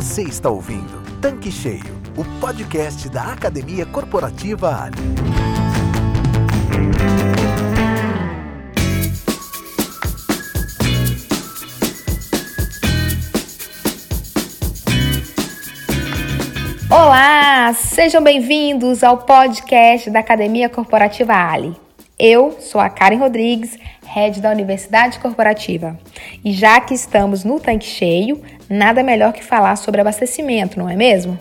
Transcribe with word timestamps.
Você 0.00 0.22
está 0.22 0.48
ouvindo 0.48 1.02
Tanque 1.20 1.50
Cheio, 1.50 2.00
o 2.16 2.24
podcast 2.40 3.08
da 3.08 3.32
Academia 3.32 3.84
Corporativa 3.84 4.84
Ali. 4.84 4.96
Olá, 16.88 17.74
sejam 17.74 18.22
bem-vindos 18.22 19.02
ao 19.02 19.18
podcast 19.18 20.08
da 20.10 20.20
Academia 20.20 20.68
Corporativa 20.68 21.34
Ali. 21.34 21.74
Eu 22.16 22.56
sou 22.60 22.80
a 22.80 22.88
Karen 22.88 23.18
Rodrigues, 23.18 23.76
head 24.08 24.40
da 24.40 24.50
Universidade 24.50 25.18
Corporativa. 25.18 25.98
E 26.44 26.52
já 26.52 26.80
que 26.80 26.94
estamos 26.94 27.44
no 27.44 27.60
tanque 27.60 27.86
cheio, 27.86 28.40
nada 28.68 29.02
melhor 29.02 29.32
que 29.32 29.44
falar 29.44 29.76
sobre 29.76 30.00
abastecimento, 30.00 30.78
não 30.78 30.88
é 30.88 30.96
mesmo? 30.96 31.38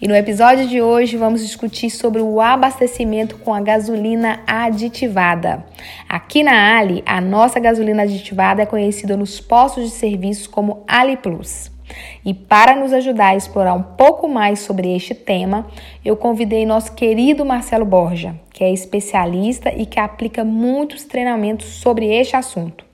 E 0.00 0.06
no 0.06 0.14
episódio 0.14 0.68
de 0.68 0.80
hoje 0.80 1.16
vamos 1.16 1.40
discutir 1.40 1.90
sobre 1.90 2.22
o 2.22 2.40
abastecimento 2.40 3.36
com 3.38 3.52
a 3.52 3.60
gasolina 3.60 4.40
aditivada. 4.46 5.64
Aqui 6.08 6.42
na 6.42 6.78
Ali, 6.78 7.02
a 7.04 7.20
nossa 7.20 7.58
gasolina 7.58 8.04
aditivada 8.04 8.62
é 8.62 8.66
conhecida 8.66 9.16
nos 9.16 9.40
postos 9.40 9.84
de 9.84 9.90
serviço 9.90 10.50
como 10.50 10.84
Ali 10.86 11.16
Plus. 11.16 11.75
E 12.24 12.34
para 12.34 12.74
nos 12.74 12.92
ajudar 12.92 13.28
a 13.28 13.36
explorar 13.36 13.74
um 13.74 13.82
pouco 13.82 14.28
mais 14.28 14.60
sobre 14.60 14.94
este 14.94 15.14
tema, 15.14 15.66
eu 16.04 16.16
convidei 16.16 16.66
nosso 16.66 16.94
querido 16.94 17.44
Marcelo 17.44 17.84
Borja, 17.84 18.34
que 18.52 18.64
é 18.64 18.72
especialista 18.72 19.72
e 19.72 19.86
que 19.86 20.00
aplica 20.00 20.44
muitos 20.44 21.04
treinamentos 21.04 21.66
sobre 21.66 22.06
este 22.06 22.36
assunto. 22.36 22.84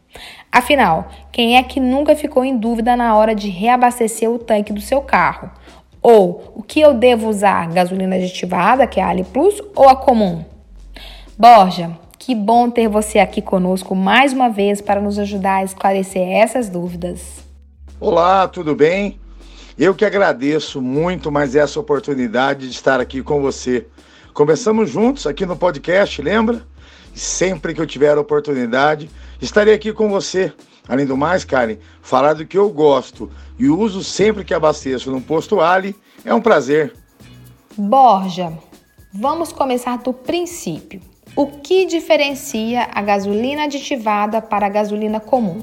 Afinal, 0.50 1.08
quem 1.30 1.56
é 1.56 1.62
que 1.62 1.80
nunca 1.80 2.14
ficou 2.14 2.44
em 2.44 2.56
dúvida 2.56 2.94
na 2.94 3.16
hora 3.16 3.34
de 3.34 3.48
reabastecer 3.48 4.30
o 4.30 4.38
tanque 4.38 4.72
do 4.72 4.80
seu 4.80 5.00
carro? 5.00 5.50
Ou 6.02 6.52
o 6.54 6.62
que 6.62 6.80
eu 6.80 6.92
devo 6.92 7.28
usar, 7.28 7.70
gasolina 7.72 8.16
aditivada, 8.16 8.86
que 8.86 9.00
é 9.00 9.02
a 9.02 9.08
Ali 9.08 9.24
Plus, 9.24 9.62
ou 9.74 9.88
a 9.88 9.96
comum? 9.96 10.44
Borja, 11.38 11.96
que 12.18 12.34
bom 12.34 12.68
ter 12.68 12.88
você 12.88 13.18
aqui 13.18 13.40
conosco 13.40 13.94
mais 13.94 14.32
uma 14.32 14.50
vez 14.50 14.80
para 14.80 15.00
nos 15.00 15.18
ajudar 15.18 15.56
a 15.56 15.64
esclarecer 15.64 16.28
essas 16.28 16.68
dúvidas. 16.68 17.51
Olá, 18.04 18.48
tudo 18.48 18.74
bem? 18.74 19.20
Eu 19.78 19.94
que 19.94 20.04
agradeço 20.04 20.82
muito 20.82 21.30
mais 21.30 21.54
essa 21.54 21.78
oportunidade 21.78 22.66
de 22.66 22.74
estar 22.74 22.98
aqui 22.98 23.22
com 23.22 23.40
você. 23.40 23.86
Começamos 24.34 24.90
juntos 24.90 25.24
aqui 25.24 25.46
no 25.46 25.56
podcast, 25.56 26.20
lembra? 26.20 26.66
E 27.14 27.20
sempre 27.20 27.72
que 27.72 27.80
eu 27.80 27.86
tiver 27.86 28.18
a 28.18 28.20
oportunidade, 28.20 29.08
estarei 29.40 29.72
aqui 29.72 29.92
com 29.92 30.08
você. 30.08 30.52
Além 30.88 31.06
do 31.06 31.16
mais, 31.16 31.44
Karen, 31.44 31.76
falar 32.02 32.32
do 32.32 32.44
que 32.44 32.58
eu 32.58 32.68
gosto 32.70 33.30
e 33.56 33.68
uso 33.68 34.02
sempre 34.02 34.44
que 34.44 34.52
abasteço 34.52 35.12
no 35.12 35.20
posto 35.20 35.60
Ali 35.60 35.94
é 36.24 36.34
um 36.34 36.40
prazer. 36.40 36.92
Borja, 37.78 38.52
vamos 39.14 39.52
começar 39.52 39.98
do 39.98 40.12
princípio. 40.12 41.00
O 41.36 41.46
que 41.46 41.86
diferencia 41.86 42.88
a 42.92 43.00
gasolina 43.00 43.62
aditivada 43.62 44.42
para 44.42 44.66
a 44.66 44.70
gasolina 44.70 45.20
comum? 45.20 45.62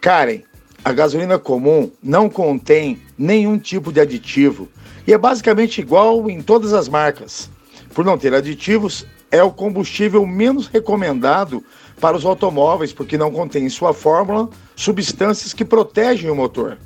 Karen, 0.00 0.40
a 0.84 0.92
gasolina 0.92 1.38
comum 1.38 1.90
não 2.02 2.28
contém 2.28 3.00
nenhum 3.16 3.58
tipo 3.58 3.90
de 3.90 4.00
aditivo 4.00 4.68
e 5.06 5.14
é 5.14 5.18
basicamente 5.18 5.80
igual 5.80 6.28
em 6.28 6.42
todas 6.42 6.74
as 6.74 6.88
marcas. 6.90 7.48
Por 7.94 8.04
não 8.04 8.18
ter 8.18 8.34
aditivos, 8.34 9.06
é 9.30 9.42
o 9.42 9.50
combustível 9.50 10.26
menos 10.26 10.66
recomendado 10.66 11.64
para 11.98 12.16
os 12.16 12.26
automóveis 12.26 12.92
porque 12.92 13.16
não 13.16 13.32
contém 13.32 13.64
em 13.64 13.70
sua 13.70 13.94
fórmula 13.94 14.50
substâncias 14.76 15.54
que 15.54 15.64
protegem 15.64 16.30
o 16.30 16.34
motor. 16.34 16.76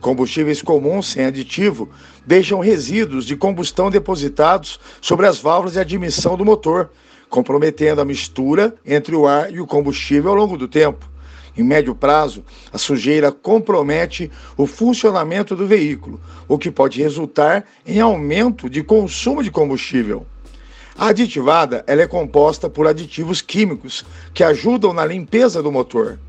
Combustíveis 0.00 0.60
comuns 0.60 1.06
sem 1.06 1.24
aditivo 1.24 1.88
deixam 2.26 2.58
resíduos 2.58 3.24
de 3.24 3.36
combustão 3.36 3.88
depositados 3.88 4.80
sobre 5.00 5.26
as 5.26 5.38
válvulas 5.38 5.74
de 5.74 5.80
admissão 5.80 6.36
do 6.36 6.44
motor, 6.44 6.90
comprometendo 7.28 8.00
a 8.00 8.04
mistura 8.04 8.74
entre 8.84 9.14
o 9.14 9.28
ar 9.28 9.52
e 9.52 9.60
o 9.60 9.66
combustível 9.66 10.30
ao 10.30 10.36
longo 10.36 10.56
do 10.56 10.66
tempo. 10.66 11.08
Em 11.58 11.62
médio 11.64 11.92
prazo, 11.92 12.44
a 12.72 12.78
sujeira 12.78 13.32
compromete 13.32 14.30
o 14.56 14.64
funcionamento 14.64 15.56
do 15.56 15.66
veículo, 15.66 16.20
o 16.46 16.56
que 16.56 16.70
pode 16.70 17.02
resultar 17.02 17.64
em 17.84 17.98
aumento 17.98 18.70
de 18.70 18.80
consumo 18.84 19.42
de 19.42 19.50
combustível. 19.50 20.24
A 20.96 21.08
aditivada 21.08 21.82
ela 21.88 22.02
é 22.02 22.06
composta 22.06 22.70
por 22.70 22.86
aditivos 22.86 23.42
químicos 23.42 24.06
que 24.32 24.44
ajudam 24.44 24.92
na 24.92 25.04
limpeza 25.04 25.60
do 25.60 25.72
motor. 25.72 26.20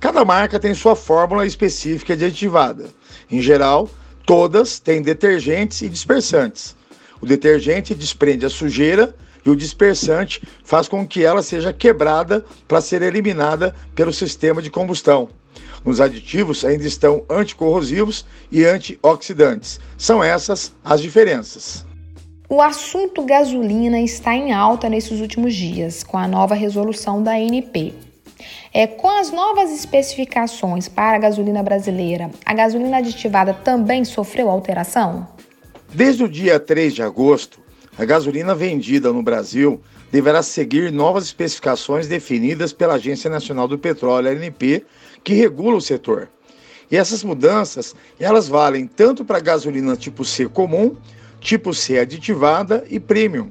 Cada 0.00 0.24
marca 0.24 0.58
tem 0.58 0.74
sua 0.74 0.96
fórmula 0.96 1.46
específica 1.46 2.16
de 2.16 2.24
aditivada. 2.24 2.86
Em 3.30 3.40
geral, 3.40 3.88
todas 4.26 4.80
têm 4.80 5.00
detergentes 5.00 5.80
e 5.82 5.88
dispersantes. 5.88 6.74
O 7.20 7.26
detergente 7.26 7.94
desprende 7.94 8.44
a 8.44 8.50
sujeira 8.50 9.14
e 9.44 9.50
o 9.50 9.56
dispersante 9.56 10.42
faz 10.64 10.88
com 10.88 11.06
que 11.06 11.24
ela 11.24 11.42
seja 11.42 11.72
quebrada 11.72 12.44
para 12.66 12.80
ser 12.80 13.02
eliminada 13.02 13.74
pelo 13.94 14.12
sistema 14.12 14.62
de 14.62 14.70
combustão. 14.70 15.28
Nos 15.84 16.00
aditivos 16.00 16.64
ainda 16.64 16.86
estão 16.86 17.24
anticorrosivos 17.28 18.24
e 18.50 18.64
antioxidantes. 18.64 19.80
São 19.98 20.22
essas 20.22 20.72
as 20.84 21.00
diferenças. 21.00 21.84
O 22.48 22.60
assunto 22.60 23.24
gasolina 23.24 23.98
está 24.00 24.34
em 24.34 24.52
alta 24.52 24.88
nesses 24.88 25.20
últimos 25.20 25.54
dias, 25.54 26.04
com 26.04 26.18
a 26.18 26.28
nova 26.28 26.54
resolução 26.54 27.22
da 27.22 27.32
ANP. 27.32 27.94
É, 28.74 28.86
com 28.86 29.08
as 29.08 29.30
novas 29.30 29.70
especificações 29.70 30.88
para 30.88 31.16
a 31.16 31.20
gasolina 31.20 31.62
brasileira, 31.62 32.30
a 32.44 32.52
gasolina 32.52 32.98
aditivada 32.98 33.54
também 33.54 34.04
sofreu 34.04 34.50
alteração? 34.50 35.26
Desde 35.92 36.24
o 36.24 36.28
dia 36.28 36.60
3 36.60 36.94
de 36.94 37.02
agosto, 37.02 37.61
a 37.98 38.04
gasolina 38.06 38.54
vendida 38.54 39.12
no 39.12 39.22
Brasil 39.22 39.80
deverá 40.10 40.42
seguir 40.42 40.90
novas 40.90 41.24
especificações 41.24 42.08
definidas 42.08 42.72
pela 42.72 42.94
Agência 42.94 43.28
Nacional 43.28 43.68
do 43.68 43.78
Petróleo, 43.78 44.30
ANP, 44.30 44.84
que 45.22 45.34
regula 45.34 45.76
o 45.76 45.80
setor. 45.80 46.28
E 46.90 46.96
essas 46.96 47.22
mudanças, 47.22 47.94
elas 48.18 48.48
valem 48.48 48.86
tanto 48.86 49.24
para 49.24 49.40
gasolina 49.40 49.96
tipo 49.96 50.24
C 50.24 50.48
comum, 50.48 50.96
tipo 51.38 51.74
C 51.74 51.98
aditivada 51.98 52.84
e 52.88 52.98
premium. 52.98 53.50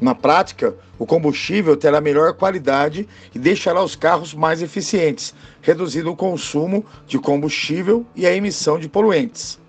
Na 0.00 0.14
prática, 0.14 0.74
o 0.98 1.06
combustível 1.06 1.76
terá 1.76 2.00
melhor 2.00 2.32
qualidade 2.32 3.06
e 3.34 3.38
deixará 3.38 3.82
os 3.82 3.94
carros 3.94 4.34
mais 4.34 4.62
eficientes, 4.62 5.34
reduzindo 5.60 6.10
o 6.10 6.16
consumo 6.16 6.84
de 7.06 7.18
combustível 7.18 8.06
e 8.16 8.26
a 8.26 8.34
emissão 8.34 8.78
de 8.78 8.88
poluentes. 8.88 9.60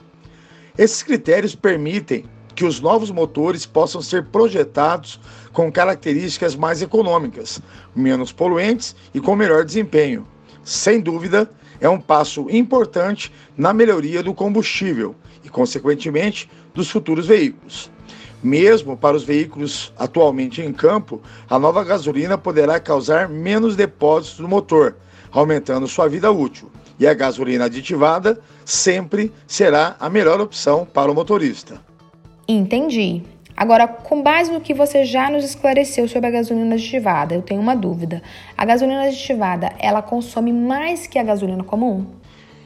Esses 0.77 1.03
critérios 1.03 1.55
permitem 1.55 2.25
que 2.55 2.65
os 2.65 2.79
novos 2.79 3.11
motores 3.11 3.65
possam 3.65 4.01
ser 4.01 4.25
projetados 4.25 5.19
com 5.51 5.71
características 5.71 6.55
mais 6.55 6.81
econômicas, 6.81 7.61
menos 7.95 8.31
poluentes 8.31 8.95
e 9.13 9.19
com 9.19 9.35
melhor 9.35 9.65
desempenho. 9.65 10.27
Sem 10.63 10.99
dúvida, 10.99 11.49
é 11.79 11.89
um 11.89 11.99
passo 11.99 12.49
importante 12.49 13.31
na 13.57 13.73
melhoria 13.73 14.23
do 14.23 14.33
combustível 14.33 15.15
e, 15.43 15.49
consequentemente, 15.49 16.49
dos 16.73 16.89
futuros 16.89 17.27
veículos. 17.27 17.91
Mesmo 18.41 18.97
para 18.97 19.15
os 19.15 19.23
veículos 19.23 19.93
atualmente 19.97 20.61
em 20.61 20.73
campo, 20.73 21.21
a 21.49 21.57
nova 21.57 21.83
gasolina 21.83 22.37
poderá 22.37 22.79
causar 22.79 23.29
menos 23.29 23.75
depósitos 23.75 24.39
no 24.39 24.47
motor, 24.47 24.95
aumentando 25.31 25.87
sua 25.87 26.07
vida 26.07 26.31
útil. 26.31 26.69
E 26.99 27.07
a 27.07 27.13
gasolina 27.13 27.65
aditivada 27.65 28.39
sempre 28.63 29.33
será 29.47 29.95
a 29.99 30.09
melhor 30.09 30.39
opção 30.39 30.85
para 30.85 31.11
o 31.11 31.15
motorista. 31.15 31.81
Entendi. 32.47 33.23
Agora, 33.55 33.87
com 33.87 34.21
base 34.21 34.51
no 34.51 34.59
que 34.59 34.73
você 34.73 35.05
já 35.05 35.29
nos 35.29 35.45
esclareceu 35.45 36.07
sobre 36.07 36.27
a 36.27 36.31
gasolina 36.31 36.73
aditivada, 36.73 37.35
eu 37.35 37.41
tenho 37.41 37.61
uma 37.61 37.75
dúvida. 37.75 38.21
A 38.57 38.65
gasolina 38.65 39.03
aditivada, 39.03 39.71
ela 39.79 40.01
consome 40.01 40.51
mais 40.51 41.05
que 41.05 41.19
a 41.19 41.23
gasolina 41.23 41.63
comum? 41.63 42.05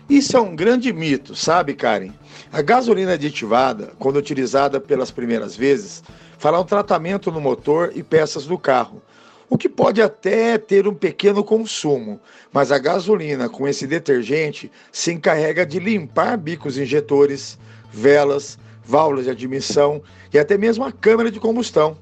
Isso 0.09 0.37
é 0.37 0.41
um 0.41 0.55
grande 0.55 0.93
mito, 0.93 1.35
sabe, 1.35 1.73
Karen? 1.73 2.11
A 2.51 2.61
gasolina 2.61 3.13
aditivada, 3.13 3.91
quando 3.99 4.15
utilizada 4.15 4.79
pelas 4.79 5.11
primeiras 5.11 5.55
vezes, 5.55 6.01
fará 6.37 6.59
um 6.59 6.63
tratamento 6.63 7.29
no 7.29 7.41
motor 7.41 7.91
e 7.93 8.01
peças 8.01 8.45
do 8.45 8.57
carro, 8.57 9.01
o 9.49 9.57
que 9.57 9.67
pode 9.67 10.01
até 10.01 10.57
ter 10.57 10.87
um 10.87 10.93
pequeno 10.93 11.43
consumo, 11.43 12.19
mas 12.51 12.71
a 12.71 12.77
gasolina 12.77 13.49
com 13.49 13.67
esse 13.67 13.85
detergente 13.85 14.71
se 14.91 15.11
encarrega 15.11 15.65
de 15.65 15.79
limpar 15.79 16.37
bicos 16.37 16.77
injetores, 16.77 17.59
velas, 17.91 18.57
válvulas 18.87 19.25
de 19.25 19.31
admissão 19.31 20.01
e 20.33 20.39
até 20.39 20.57
mesmo 20.57 20.85
a 20.85 20.91
câmara 20.91 21.29
de 21.29 21.39
combustão. 21.39 21.97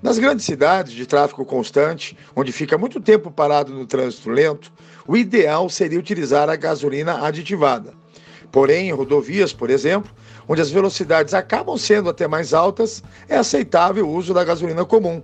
Nas 0.00 0.18
grandes 0.18 0.44
cidades 0.44 0.92
de 0.92 1.06
tráfego 1.06 1.44
constante, 1.44 2.16
onde 2.34 2.50
fica 2.52 2.78
muito 2.78 3.00
tempo 3.00 3.30
parado 3.30 3.72
no 3.72 3.86
trânsito 3.86 4.30
lento, 4.30 4.72
o 5.06 5.16
ideal 5.16 5.68
seria 5.68 5.98
utilizar 5.98 6.48
a 6.48 6.56
gasolina 6.56 7.24
aditivada. 7.24 7.92
Porém, 8.50 8.88
em 8.88 8.92
rodovias, 8.92 9.52
por 9.52 9.70
exemplo, 9.70 10.10
onde 10.48 10.60
as 10.60 10.70
velocidades 10.70 11.34
acabam 11.34 11.76
sendo 11.76 12.10
até 12.10 12.26
mais 12.26 12.52
altas, 12.52 13.02
é 13.28 13.36
aceitável 13.36 14.08
o 14.08 14.14
uso 14.14 14.34
da 14.34 14.44
gasolina 14.44 14.84
comum. 14.84 15.22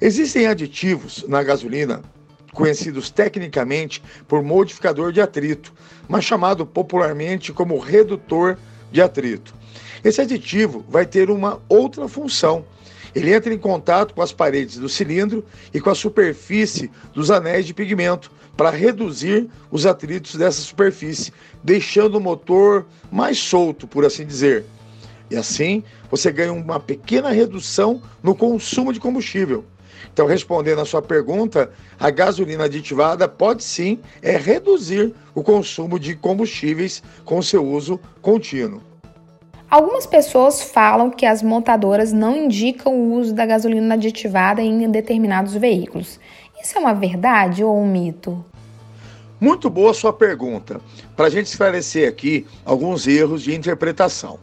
Existem 0.00 0.46
aditivos 0.46 1.24
na 1.28 1.42
gasolina 1.42 2.02
conhecidos 2.52 3.10
tecnicamente 3.10 4.02
por 4.28 4.42
modificador 4.42 5.12
de 5.12 5.20
atrito, 5.20 5.72
mas 6.08 6.24
chamado 6.24 6.66
popularmente 6.66 7.52
como 7.52 7.78
redutor 7.78 8.58
de 8.90 9.00
atrito. 9.00 9.54
Esse 10.04 10.20
aditivo 10.20 10.84
vai 10.88 11.06
ter 11.06 11.30
uma 11.30 11.60
outra 11.68 12.08
função. 12.08 12.64
Ele 13.14 13.32
entra 13.32 13.52
em 13.52 13.58
contato 13.58 14.14
com 14.14 14.22
as 14.22 14.32
paredes 14.32 14.78
do 14.78 14.88
cilindro 14.88 15.44
e 15.72 15.80
com 15.80 15.90
a 15.90 15.94
superfície 15.94 16.90
dos 17.12 17.30
anéis 17.30 17.66
de 17.66 17.74
pigmento 17.74 18.30
para 18.56 18.70
reduzir 18.70 19.48
os 19.70 19.86
atritos 19.86 20.34
dessa 20.34 20.60
superfície, 20.60 21.32
deixando 21.62 22.16
o 22.16 22.20
motor 22.20 22.86
mais 23.10 23.38
solto, 23.38 23.86
por 23.86 24.04
assim 24.04 24.26
dizer. 24.26 24.64
E 25.30 25.36
assim, 25.36 25.82
você 26.10 26.30
ganha 26.30 26.52
uma 26.52 26.78
pequena 26.78 27.30
redução 27.30 28.02
no 28.22 28.34
consumo 28.34 28.92
de 28.92 29.00
combustível. 29.00 29.64
Então, 30.12 30.26
respondendo 30.26 30.80
a 30.80 30.84
sua 30.84 31.00
pergunta, 31.00 31.70
a 31.98 32.10
gasolina 32.10 32.64
aditivada 32.64 33.26
pode 33.26 33.62
sim 33.62 33.98
é 34.20 34.36
reduzir 34.36 35.14
o 35.34 35.42
consumo 35.42 35.98
de 35.98 36.14
combustíveis 36.14 37.02
com 37.24 37.40
seu 37.40 37.66
uso 37.66 37.98
contínuo. 38.20 38.91
Algumas 39.72 40.04
pessoas 40.04 40.60
falam 40.60 41.08
que 41.08 41.24
as 41.24 41.42
montadoras 41.42 42.12
não 42.12 42.36
indicam 42.36 42.94
o 42.94 43.14
uso 43.14 43.32
da 43.32 43.46
gasolina 43.46 43.94
aditivada 43.94 44.60
em 44.60 44.86
determinados 44.90 45.54
veículos. 45.54 46.20
Isso 46.62 46.76
é 46.76 46.78
uma 46.78 46.92
verdade 46.92 47.64
ou 47.64 47.80
um 47.80 47.90
mito? 47.90 48.44
Muito 49.40 49.70
boa 49.70 49.94
sua 49.94 50.12
pergunta. 50.12 50.78
Para 51.16 51.28
a 51.28 51.30
gente 51.30 51.46
esclarecer 51.46 52.06
aqui 52.06 52.46
alguns 52.66 53.06
erros 53.06 53.42
de 53.42 53.54
interpretação. 53.54 54.38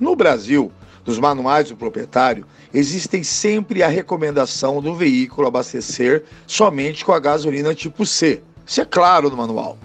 No 0.00 0.16
Brasil, 0.16 0.72
nos 1.06 1.20
manuais 1.20 1.68
do 1.68 1.76
proprietário, 1.76 2.44
existem 2.74 3.22
sempre 3.22 3.84
a 3.84 3.88
recomendação 3.88 4.82
do 4.82 4.96
veículo 4.96 5.46
abastecer 5.46 6.24
somente 6.44 7.04
com 7.04 7.12
a 7.12 7.20
gasolina 7.20 7.72
tipo 7.72 8.04
C. 8.04 8.42
Isso 8.66 8.80
é 8.80 8.84
claro 8.84 9.30
no 9.30 9.36
manual. 9.36 9.78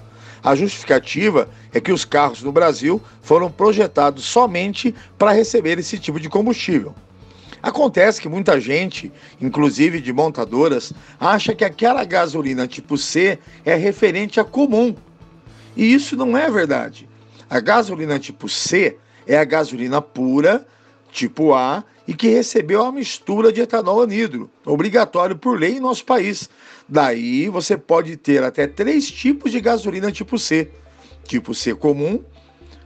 A 0.46 0.54
justificativa 0.54 1.50
é 1.74 1.82
que 1.82 1.92
os 1.92 2.06
carros 2.06 2.44
no 2.44 2.52
Brasil 2.52 3.02
foram 3.20 3.50
projetados 3.50 4.26
somente 4.26 4.94
para 5.18 5.32
receber 5.32 5.80
esse 5.80 5.98
tipo 5.98 6.20
de 6.20 6.30
combustível. 6.30 6.94
Acontece 7.64 8.22
que 8.22 8.30
muita 8.30 8.62
gente, 8.62 9.12
inclusive 9.42 10.00
de 10.00 10.14
montadoras, 10.14 10.94
acha 11.20 11.56
que 11.56 11.66
aquela 11.66 12.06
gasolina 12.06 12.68
tipo 12.68 12.96
C 12.96 13.40
é 13.66 13.74
referente 13.74 14.40
a 14.40 14.44
comum. 14.44 14.96
E 15.76 15.92
isso 15.92 16.16
não 16.16 16.38
é 16.38 16.48
verdade. 16.48 17.10
A 17.50 17.60
gasolina 17.60 18.20
tipo 18.20 18.48
C 18.48 18.98
é 19.26 19.40
a 19.40 19.44
gasolina 19.44 20.00
pura, 20.00 20.68
tipo 21.16 21.54
A, 21.54 21.82
e 22.06 22.14
que 22.14 22.28
recebeu 22.28 22.84
a 22.84 22.92
mistura 22.92 23.52
de 23.52 23.62
etanol 23.62 24.02
anidro, 24.02 24.50
obrigatório 24.66 25.38
por 25.38 25.58
lei 25.58 25.78
em 25.78 25.80
nosso 25.80 26.04
país. 26.04 26.50
Daí 26.88 27.48
você 27.48 27.78
pode 27.78 28.18
ter 28.18 28.44
até 28.44 28.68
três 28.68 29.10
tipos 29.10 29.50
de 29.52 29.62
gasolina 29.62 30.12
tipo 30.12 30.38
C: 30.38 30.70
tipo 31.24 31.54
C 31.54 31.74
comum, 31.74 32.22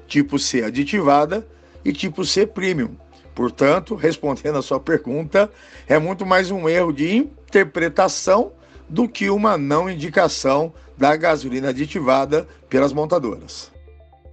tipo 0.08 0.38
C 0.38 0.64
aditivada 0.64 1.46
e 1.84 1.92
tipo 1.92 2.24
C 2.24 2.46
premium. 2.46 2.96
Portanto, 3.34 3.96
respondendo 3.96 4.60
a 4.60 4.62
sua 4.62 4.80
pergunta, 4.80 5.52
é 5.88 5.98
muito 5.98 6.24
mais 6.24 6.52
um 6.52 6.70
erro 6.70 6.94
de 6.94 7.16
interpretação 7.16 8.52
do 8.88 9.10
que 9.10 9.30
uma 9.30 9.58
não 9.58 9.90
indicação 9.90 10.72
da 10.96 11.16
gasolina 11.16 11.70
aditivada 11.70 12.48
pelas 12.70 12.94
montadoras. 12.94 13.72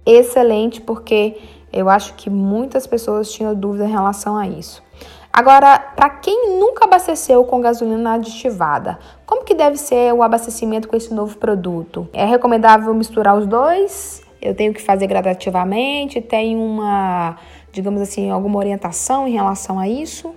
Excelente, 0.05 0.79
porque 0.79 1.35
eu 1.71 1.89
acho 1.89 2.13
que 2.15 2.29
muitas 2.29 2.87
pessoas 2.87 3.31
tinham 3.31 3.53
dúvida 3.53 3.85
em 3.85 3.91
relação 3.91 4.37
a 4.37 4.47
isso. 4.47 4.83
Agora, 5.31 5.77
para 5.77 6.09
quem 6.09 6.59
nunca 6.59 6.85
abasteceu 6.85 7.43
com 7.43 7.61
gasolina 7.61 8.13
aditivada, 8.13 8.97
como 9.25 9.43
que 9.43 9.53
deve 9.53 9.77
ser 9.77 10.11
o 10.13 10.23
abastecimento 10.23 10.87
com 10.87 10.95
esse 10.95 11.13
novo 11.13 11.37
produto? 11.37 12.09
É 12.11 12.25
recomendável 12.25 12.91
misturar 12.93 13.37
os 13.37 13.45
dois? 13.45 14.23
Eu 14.41 14.55
tenho 14.55 14.73
que 14.73 14.81
fazer 14.81 15.05
gradativamente? 15.05 16.21
Tem 16.21 16.55
uma, 16.55 17.37
digamos 17.71 18.01
assim, 18.01 18.31
alguma 18.31 18.57
orientação 18.57 19.27
em 19.27 19.33
relação 19.33 19.77
a 19.77 19.87
isso? 19.87 20.33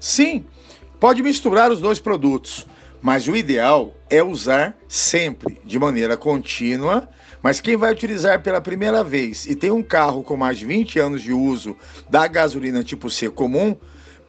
Sim, 0.00 0.44
pode 0.98 1.22
misturar 1.22 1.70
os 1.70 1.80
dois 1.80 2.00
produtos, 2.00 2.66
mas 3.00 3.28
o 3.28 3.36
ideal 3.36 3.92
é 4.10 4.22
usar 4.22 4.76
sempre 4.88 5.60
de 5.64 5.78
maneira 5.78 6.16
contínua 6.16 7.08
mas 7.46 7.60
quem 7.60 7.76
vai 7.76 7.92
utilizar 7.92 8.42
pela 8.42 8.60
primeira 8.60 9.04
vez 9.04 9.46
e 9.46 9.54
tem 9.54 9.70
um 9.70 9.80
carro 9.80 10.24
com 10.24 10.36
mais 10.36 10.58
de 10.58 10.66
20 10.66 10.98
anos 10.98 11.22
de 11.22 11.32
uso 11.32 11.76
da 12.10 12.26
gasolina 12.26 12.82
tipo 12.82 13.08
C 13.08 13.30
comum, 13.30 13.76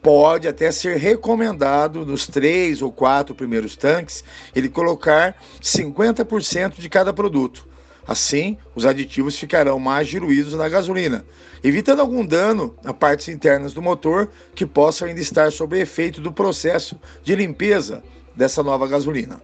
pode 0.04 0.48
até 0.48 0.72
ser 0.72 0.98
recomendado 0.98 2.06
nos 2.06 2.28
três 2.28 2.80
ou 2.80 2.92
quatro 2.92 3.34
primeiros 3.34 3.76
tanques 3.76 4.24
ele 4.56 4.70
colocar 4.70 5.36
50% 5.60 6.76
de 6.78 6.88
cada 6.88 7.12
produto. 7.12 7.68
Assim, 8.08 8.56
os 8.76 8.86
aditivos 8.86 9.36
ficarão 9.36 9.80
mais 9.80 10.08
diluídos 10.08 10.54
na 10.54 10.70
gasolina, 10.70 11.26
evitando 11.64 12.02
algum 12.02 12.24
dano 12.24 12.76
a 12.86 12.94
partes 12.94 13.30
internas 13.30 13.74
do 13.74 13.82
motor 13.82 14.30
que 14.54 14.64
possam 14.64 15.08
ainda 15.08 15.22
estar 15.22 15.52
sob 15.52 15.76
efeito 15.80 16.22
do 16.22 16.32
processo 16.32 16.96
de 17.24 17.34
limpeza 17.34 18.04
dessa 18.36 18.62
nova 18.62 18.88
gasolina. 18.88 19.42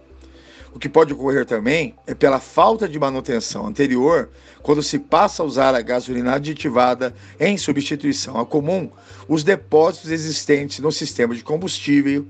O 0.74 0.78
que 0.78 0.88
pode 0.88 1.12
ocorrer 1.12 1.46
também 1.46 1.94
é 2.04 2.14
pela 2.14 2.40
falta 2.40 2.88
de 2.88 2.98
manutenção 2.98 3.64
anterior, 3.64 4.30
quando 4.60 4.82
se 4.82 4.98
passa 4.98 5.40
a 5.40 5.46
usar 5.46 5.72
a 5.72 5.80
gasolina 5.80 6.34
aditivada 6.34 7.14
em 7.38 7.56
substituição 7.56 8.40
à 8.40 8.44
comum, 8.44 8.90
os 9.28 9.44
depósitos 9.44 10.10
existentes 10.10 10.80
no 10.80 10.90
sistema 10.90 11.32
de 11.32 11.44
combustível, 11.44 12.26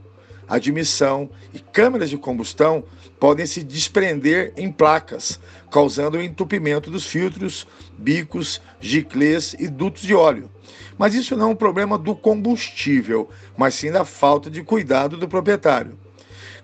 admissão 0.47 1.31
e 1.55 1.59
câmeras 1.59 2.11
de 2.11 2.19
combustão 2.19 2.85
podem 3.19 3.47
se 3.47 3.65
desprender 3.65 4.53
em 4.59 4.71
placas, 4.71 5.41
causando 5.71 6.19
o 6.19 6.23
entupimento 6.23 6.91
dos 6.91 7.07
filtros, 7.07 7.67
bicos, 7.97 8.61
giclês 8.79 9.57
e 9.59 9.69
dutos 9.69 10.03
de 10.03 10.15
óleo. 10.15 10.51
Mas 10.99 11.15
isso 11.15 11.35
não 11.35 11.47
é 11.47 11.53
um 11.53 11.57
problema 11.57 11.97
do 11.97 12.15
combustível, 12.15 13.31
mas 13.57 13.75
sim 13.75 13.91
da 13.91 14.05
falta 14.05 14.51
de 14.51 14.63
cuidado 14.63 15.17
do 15.17 15.27
proprietário. 15.27 16.04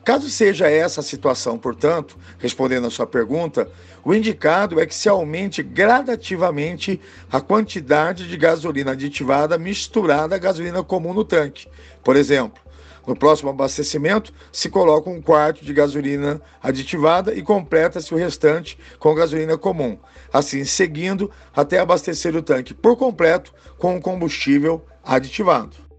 Caso 0.05 0.31
seja 0.31 0.70
essa 0.70 1.00
a 1.00 1.05
situação, 1.05 1.58
portanto, 1.58 2.17
respondendo 2.38 2.87
à 2.87 2.91
sua 2.91 3.06
pergunta, 3.06 3.69
o 4.02 4.14
indicado 4.14 4.81
é 4.81 4.87
que 4.87 4.94
se 4.94 5.08
aumente 5.08 5.62
gradativamente 5.62 6.99
a 7.31 7.41
quantidade 7.41 8.26
de 8.26 8.37
gasolina 8.37 8.93
aditivada 8.93 9.58
misturada 9.58 10.35
à 10.35 10.38
gasolina 10.38 10.82
comum 10.82 11.12
no 11.12 11.23
tanque. 11.23 11.69
Por 12.02 12.17
exemplo, 12.17 12.62
no 13.06 13.14
próximo 13.14 13.50
abastecimento, 13.50 14.32
se 14.50 14.70
coloca 14.70 15.11
um 15.11 15.20
quarto 15.20 15.64
de 15.64 15.73
gasolina 15.75 16.41
aditivada 16.62 17.35
e 17.35 17.43
completa-se 17.43 18.14
o 18.14 18.17
restante 18.17 18.79
com 18.99 19.14
gasolina 19.14 19.58
comum, 19.58 19.99
assim 20.32 20.64
seguindo 20.64 21.30
até 21.54 21.78
abastecer 21.78 22.35
o 22.35 22.42
tanque 22.42 22.73
por 22.73 22.97
completo 22.97 23.52
com 23.78 23.97
o 23.97 24.00
combustível 24.00 24.83
aditivado. 25.04 25.89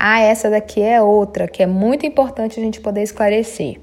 Ah, 0.00 0.20
essa 0.20 0.48
daqui 0.48 0.80
é 0.80 1.02
outra 1.02 1.48
que 1.48 1.60
é 1.60 1.66
muito 1.66 2.06
importante 2.06 2.60
a 2.60 2.62
gente 2.62 2.80
poder 2.80 3.02
esclarecer. 3.02 3.80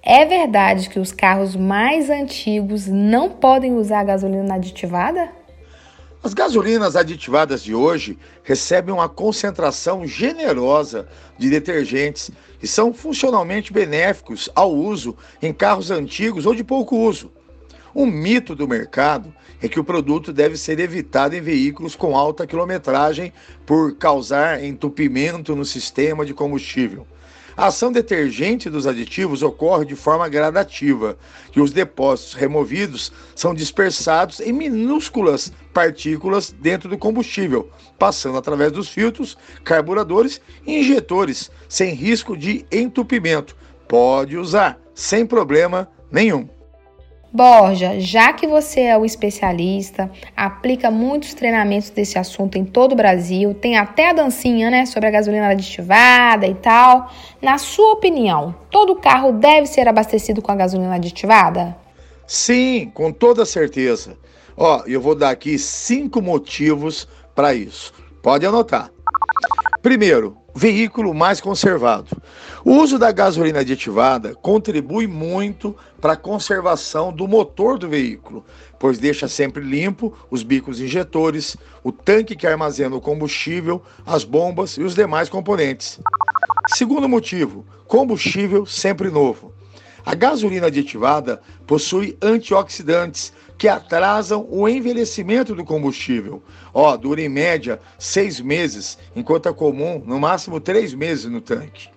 É 0.00 0.24
verdade 0.24 0.88
que 0.88 1.00
os 1.00 1.10
carros 1.10 1.56
mais 1.56 2.08
antigos 2.08 2.86
não 2.86 3.28
podem 3.28 3.74
usar 3.74 4.04
gasolina 4.04 4.54
aditivada? 4.54 5.32
As 6.22 6.32
gasolinas 6.32 6.94
aditivadas 6.94 7.64
de 7.64 7.74
hoje 7.74 8.16
recebem 8.44 8.94
uma 8.94 9.08
concentração 9.08 10.06
generosa 10.06 11.08
de 11.36 11.50
detergentes 11.50 12.30
e 12.62 12.68
são 12.68 12.94
funcionalmente 12.94 13.72
benéficos 13.72 14.48
ao 14.54 14.72
uso 14.72 15.16
em 15.42 15.52
carros 15.52 15.90
antigos 15.90 16.46
ou 16.46 16.54
de 16.54 16.62
pouco 16.62 16.96
uso. 16.96 17.32
Um 17.94 18.06
mito 18.06 18.54
do 18.54 18.66
mercado 18.66 19.34
é 19.60 19.68
que 19.68 19.78
o 19.78 19.84
produto 19.84 20.32
deve 20.32 20.56
ser 20.56 20.80
evitado 20.80 21.36
em 21.36 21.42
veículos 21.42 21.94
com 21.94 22.16
alta 22.16 22.46
quilometragem 22.46 23.32
por 23.66 23.96
causar 23.96 24.64
entupimento 24.64 25.54
no 25.54 25.64
sistema 25.64 26.24
de 26.24 26.32
combustível. 26.32 27.06
A 27.54 27.66
ação 27.66 27.92
detergente 27.92 28.70
dos 28.70 28.86
aditivos 28.86 29.42
ocorre 29.42 29.84
de 29.84 29.94
forma 29.94 30.26
gradativa 30.26 31.18
e 31.54 31.60
os 31.60 31.70
depósitos 31.70 32.32
removidos 32.32 33.12
são 33.34 33.52
dispersados 33.52 34.40
em 34.40 34.54
minúsculas 34.54 35.52
partículas 35.74 36.50
dentro 36.50 36.88
do 36.88 36.96
combustível, 36.96 37.68
passando 37.98 38.38
através 38.38 38.72
dos 38.72 38.88
filtros, 38.88 39.36
carburadores 39.62 40.40
e 40.66 40.80
injetores, 40.80 41.50
sem 41.68 41.94
risco 41.94 42.38
de 42.38 42.64
entupimento. 42.72 43.54
Pode 43.86 44.38
usar, 44.38 44.80
sem 44.94 45.26
problema 45.26 45.86
nenhum. 46.10 46.48
Borja, 47.34 47.98
já 47.98 48.30
que 48.34 48.46
você 48.46 48.82
é 48.82 48.98
o 48.98 49.06
especialista, 49.06 50.10
aplica 50.36 50.90
muitos 50.90 51.32
treinamentos 51.32 51.88
desse 51.88 52.18
assunto 52.18 52.58
em 52.58 52.64
todo 52.64 52.92
o 52.92 52.96
Brasil, 52.96 53.54
tem 53.54 53.78
até 53.78 54.10
a 54.10 54.12
dancinha, 54.12 54.70
né, 54.70 54.84
sobre 54.84 55.08
a 55.08 55.10
gasolina 55.10 55.48
aditivada 55.48 56.46
e 56.46 56.54
tal. 56.54 57.10
Na 57.40 57.56
sua 57.56 57.92
opinião, 57.92 58.54
todo 58.70 58.96
carro 58.96 59.32
deve 59.32 59.66
ser 59.66 59.88
abastecido 59.88 60.42
com 60.42 60.52
a 60.52 60.56
gasolina 60.56 60.94
aditivada? 60.94 61.74
Sim, 62.26 62.90
com 62.92 63.10
toda 63.10 63.46
certeza. 63.46 64.18
Ó, 64.54 64.82
eu 64.86 65.00
vou 65.00 65.14
dar 65.14 65.30
aqui 65.30 65.58
cinco 65.58 66.20
motivos 66.20 67.08
para 67.34 67.54
isso. 67.54 67.94
Pode 68.22 68.44
anotar. 68.44 68.90
Primeiro, 69.80 70.36
veículo 70.54 71.14
mais 71.14 71.40
conservado. 71.40 72.16
O 72.64 72.72
uso 72.74 72.98
da 72.98 73.10
gasolina 73.10 73.60
aditivada 73.60 74.34
contribui 74.34 75.06
muito 75.06 75.76
para 76.00 76.12
a 76.12 76.16
conservação 76.16 77.12
do 77.12 77.26
motor 77.26 77.78
do 77.78 77.88
veículo, 77.88 78.44
pois 78.78 78.98
deixa 78.98 79.28
sempre 79.28 79.62
limpo 79.62 80.16
os 80.30 80.42
bicos 80.42 80.80
injetores, 80.80 81.56
o 81.82 81.90
tanque 81.90 82.36
que 82.36 82.46
armazena 82.46 82.96
o 82.96 83.00
combustível, 83.00 83.82
as 84.04 84.24
bombas 84.24 84.72
e 84.72 84.82
os 84.82 84.94
demais 84.94 85.28
componentes. 85.28 85.98
Segundo 86.74 87.08
motivo, 87.08 87.66
combustível 87.86 88.66
sempre 88.66 89.10
novo. 89.10 89.52
A 90.04 90.14
gasolina 90.14 90.66
aditivada 90.66 91.40
possui 91.66 92.16
antioxidantes 92.20 93.32
que 93.62 93.68
atrasam 93.68 94.44
o 94.50 94.68
envelhecimento 94.68 95.54
do 95.54 95.64
combustível. 95.64 96.42
Ó, 96.74 96.96
dura 96.96 97.20
em 97.22 97.28
média 97.28 97.78
seis 97.96 98.40
meses, 98.40 98.98
enquanto 99.14 99.48
é 99.48 99.52
comum 99.52 100.02
no 100.04 100.18
máximo 100.18 100.58
três 100.58 100.92
meses 100.92 101.26
no 101.26 101.40
tanque. 101.40 101.88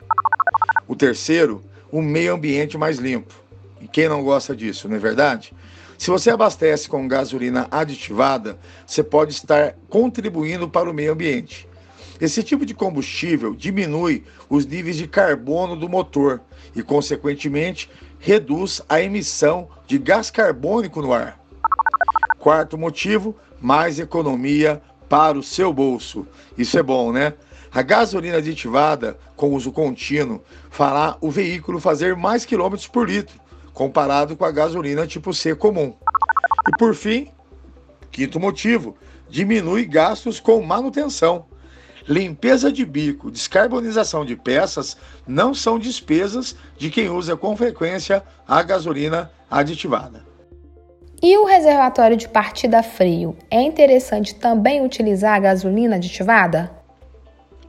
O 0.87 0.95
terceiro, 0.95 1.63
o 1.91 2.03
meio 2.03 2.35
ambiente 2.35 2.77
mais 2.77 2.99
limpo. 2.99 3.33
E 3.81 3.87
quem 3.87 4.07
não 4.07 4.23
gosta 4.23 4.55
disso, 4.55 4.87
não 4.87 4.97
é 4.97 4.99
verdade? 4.99 5.55
Se 5.97 6.11
você 6.11 6.29
abastece 6.29 6.87
com 6.87 7.07
gasolina 7.07 7.67
aditivada, 7.71 8.59
você 8.85 9.01
pode 9.01 9.33
estar 9.33 9.73
contribuindo 9.89 10.69
para 10.69 10.87
o 10.87 10.93
meio 10.93 11.13
ambiente. 11.13 11.67
Esse 12.21 12.43
tipo 12.43 12.63
de 12.63 12.75
combustível 12.75 13.55
diminui 13.55 14.23
os 14.47 14.67
níveis 14.67 14.97
de 14.97 15.07
carbono 15.07 15.75
do 15.75 15.89
motor 15.89 16.41
e, 16.75 16.83
consequentemente, 16.83 17.89
reduz 18.19 18.83
a 18.87 19.01
emissão 19.01 19.67
de 19.87 19.97
gás 19.97 20.29
carbônico 20.29 21.01
no 21.01 21.11
ar. 21.11 21.43
Quarto 22.45 22.77
motivo, 22.77 23.35
mais 23.59 23.97
economia 23.97 24.79
para 25.09 25.35
o 25.35 25.41
seu 25.41 25.73
bolso. 25.73 26.27
Isso 26.55 26.77
é 26.77 26.83
bom, 26.83 27.11
né? 27.11 27.33
A 27.73 27.81
gasolina 27.81 28.37
aditivada 28.37 29.17
com 29.35 29.55
uso 29.55 29.71
contínuo 29.71 30.43
fará 30.69 31.17
o 31.21 31.31
veículo 31.31 31.79
fazer 31.79 32.15
mais 32.15 32.45
quilômetros 32.45 32.87
por 32.87 33.09
litro, 33.09 33.41
comparado 33.73 34.37
com 34.37 34.45
a 34.45 34.51
gasolina 34.51 35.07
tipo 35.07 35.33
C 35.33 35.55
comum. 35.55 35.95
E 36.67 36.77
por 36.77 36.93
fim, 36.93 37.31
quinto 38.11 38.39
motivo, 38.39 38.95
diminui 39.27 39.83
gastos 39.83 40.39
com 40.39 40.61
manutenção. 40.61 41.47
Limpeza 42.07 42.71
de 42.71 42.85
bico, 42.85 43.31
descarbonização 43.31 44.23
de 44.23 44.35
peças 44.35 44.95
não 45.25 45.51
são 45.55 45.79
despesas 45.79 46.55
de 46.77 46.91
quem 46.91 47.09
usa 47.09 47.35
com 47.35 47.57
frequência 47.57 48.23
a 48.47 48.61
gasolina 48.61 49.31
aditivada. 49.49 50.34
E 51.27 51.35
o 51.39 51.45
reservatório 51.45 52.15
de 52.15 52.29
partida 52.29 52.83
frio? 52.83 53.35
É 53.49 53.59
interessante 53.59 54.35
também 54.35 54.85
utilizar 54.85 55.33
a 55.33 55.39
gasolina 55.39 55.95
aditivada? 55.95 56.69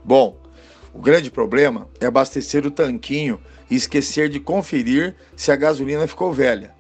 Bom, 0.05 0.37
o 0.93 0.99
grande 0.99 1.31
problema 1.31 1.89
é 1.99 2.05
abastecer 2.05 2.67
o 2.67 2.71
tanquinho 2.71 3.41
e 3.71 3.75
esquecer 3.75 4.29
de 4.29 4.39
conferir 4.39 5.15
se 5.35 5.51
a 5.51 5.57
gasolina 5.57 6.07
ficou 6.07 6.35
velha. 6.35 6.71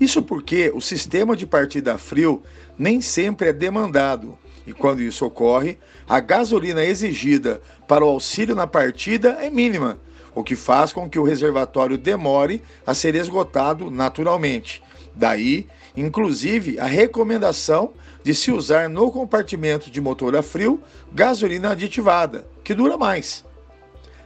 Isso 0.00 0.20
porque 0.20 0.72
o 0.74 0.80
sistema 0.80 1.36
de 1.36 1.46
partida 1.46 1.96
frio 1.96 2.42
nem 2.76 3.00
sempre 3.00 3.50
é 3.50 3.52
demandado 3.52 4.36
e 4.66 4.72
quando 4.72 5.00
isso 5.00 5.24
ocorre, 5.24 5.78
a 6.08 6.18
gasolina 6.18 6.84
exigida 6.84 7.62
para 7.86 8.04
o 8.04 8.08
auxílio 8.08 8.56
na 8.56 8.66
partida 8.66 9.38
é 9.40 9.48
mínima, 9.48 10.00
o 10.34 10.42
que 10.42 10.56
faz 10.56 10.92
com 10.92 11.08
que 11.08 11.20
o 11.20 11.22
reservatório 11.22 11.96
demore 11.96 12.60
a 12.84 12.92
ser 12.92 13.14
esgotado 13.14 13.88
naturalmente. 13.88 14.82
Daí 15.14 15.68
inclusive 16.00 16.78
a 16.78 16.86
recomendação 16.86 17.92
de 18.22 18.34
se 18.34 18.52
usar 18.52 18.88
no 18.88 19.10
compartimento 19.10 19.90
de 19.90 20.00
motor 20.00 20.36
a 20.36 20.42
frio 20.42 20.82
gasolina 21.12 21.70
aditivada, 21.70 22.46
que 22.62 22.74
dura 22.74 22.96
mais. 22.96 23.44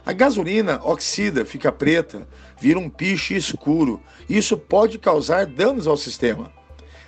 A 0.05 0.11
gasolina 0.11 0.81
oxida, 0.83 1.45
fica 1.45 1.71
preta, 1.71 2.27
vira 2.59 2.77
um 2.77 2.89
piche 2.89 3.35
escuro. 3.35 4.01
Isso 4.29 4.57
pode 4.57 4.99
causar 4.99 5.45
danos 5.45 5.87
ao 5.87 5.95
sistema. 5.95 6.51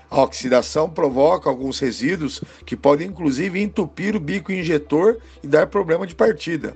A 0.09 0.21
oxidação 0.21 0.89
provoca 0.89 1.49
alguns 1.49 1.79
resíduos 1.79 2.41
que 2.65 2.77
podem 2.77 3.07
inclusive 3.07 3.59
entupir 3.59 4.15
o 4.15 4.19
bico 4.19 4.51
injetor 4.51 5.17
e 5.43 5.47
dar 5.47 5.67
problema 5.67 6.07
de 6.07 6.15
partida. 6.15 6.75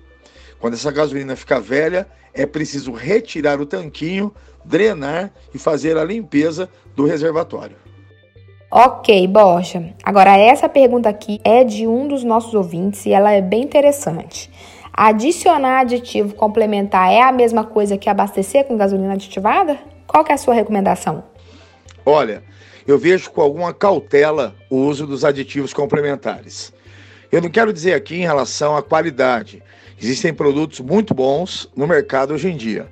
Quando 0.59 0.73
essa 0.73 0.91
gasolina 0.91 1.35
fica 1.35 1.59
velha, 1.59 2.07
é 2.33 2.45
preciso 2.45 2.91
retirar 2.91 3.59
o 3.59 3.65
tanquinho, 3.65 4.33
drenar 4.63 5.31
e 5.53 5.57
fazer 5.57 5.97
a 5.97 6.03
limpeza 6.03 6.69
do 6.95 7.05
reservatório. 7.05 7.75
Ok, 8.71 9.27
Borja. 9.27 9.95
Agora, 10.03 10.37
essa 10.37 10.69
pergunta 10.69 11.09
aqui 11.09 11.41
é 11.43 11.63
de 11.63 11.87
um 11.87 12.07
dos 12.07 12.23
nossos 12.23 12.53
ouvintes 12.53 13.05
e 13.05 13.11
ela 13.11 13.31
é 13.31 13.41
bem 13.41 13.63
interessante. 13.63 14.51
Adicionar 14.93 15.79
aditivo 15.79 16.35
complementar 16.35 17.11
é 17.11 17.21
a 17.21 17.31
mesma 17.31 17.63
coisa 17.63 17.97
que 17.97 18.09
abastecer 18.09 18.65
com 18.65 18.77
gasolina 18.77 19.13
aditivada? 19.13 19.79
Qual 20.05 20.25
é 20.27 20.33
a 20.33 20.37
sua 20.37 20.53
recomendação? 20.53 21.23
Olha, 22.05 22.43
eu 22.85 22.97
vejo 22.97 23.31
com 23.31 23.41
alguma 23.41 23.73
cautela 23.73 24.55
o 24.69 24.77
uso 24.77 25.07
dos 25.07 25.23
aditivos 25.23 25.73
complementares. 25.73 26.73
Eu 27.31 27.41
não 27.41 27.49
quero 27.49 27.71
dizer 27.71 27.93
aqui 27.93 28.15
em 28.15 28.25
relação 28.25 28.75
à 28.75 28.81
qualidade. 28.81 29.63
Existem 30.01 30.33
produtos 30.33 30.79
muito 30.79 31.13
bons 31.13 31.69
no 31.75 31.85
mercado 31.85 32.33
hoje 32.33 32.47
em 32.47 32.55
dia. 32.55 32.87